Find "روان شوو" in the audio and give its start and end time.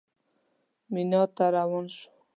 1.57-2.09